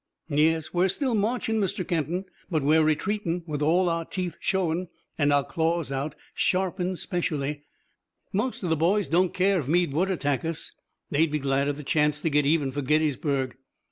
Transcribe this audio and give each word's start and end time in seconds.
Yes, 0.29 0.73
we're 0.73 0.87
still 0.89 1.13
marchin', 1.13 1.61
Mr. 1.61 1.87
Kenton, 1.87 2.25
but 2.49 2.63
we're 2.63 2.83
retreatin' 2.83 3.43
with 3.45 3.61
all 3.61 3.87
our 3.87 4.03
teeth 4.03 4.35
showin' 4.39 4.87
an' 5.19 5.31
our 5.31 5.43
claws 5.43 5.91
out, 5.91 6.15
sharpened 6.33 6.97
specially. 6.97 7.65
Most 8.33 8.63
of 8.63 8.71
the 8.71 8.75
boys 8.75 9.07
don't 9.07 9.31
care 9.31 9.59
if 9.59 9.67
Meade 9.67 9.93
would 9.93 10.09
attack 10.09 10.43
us. 10.43 10.71
They'd 11.11 11.29
be 11.31 11.37
glad 11.37 11.67
of 11.67 11.77
the 11.77 11.83
chance 11.83 12.19
to 12.21 12.31
get 12.31 12.47
even 12.47 12.71
for 12.71 12.81
Gettysburg." 12.81 13.53